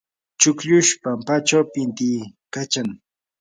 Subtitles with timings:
[0.39, 2.87] chukllush pampachaw pintiykachan.